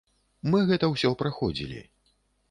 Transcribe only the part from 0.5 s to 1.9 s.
Мы гэта ўсё праходзілі.